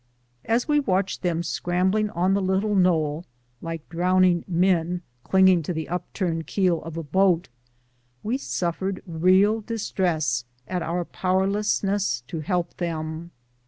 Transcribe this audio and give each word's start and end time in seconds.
As 0.45 0.67
we 0.67 0.79
watched 0.79 1.21
them 1.21 1.43
scram 1.43 1.91
bling 1.91 2.09
on 2.09 2.33
the 2.33 2.41
little 2.41 2.73
knoll, 2.73 3.23
like 3.61 3.87
drowning 3.87 4.43
men 4.47 5.03
clinging 5.23 5.61
to 5.61 5.73
the 5.73 5.87
upturned 5.89 6.47
keel 6.47 6.81
of 6.81 6.97
a 6.97 7.03
boat, 7.03 7.49
we 8.23 8.35
suffered 8.35 9.03
real 9.05 9.61
dis 9.61 9.91
tress 9.91 10.43
at 10.67 10.81
our 10.81 11.05
powerlessness 11.05 12.23
to 12.29 12.39
help 12.39 12.77
them. 12.77 13.29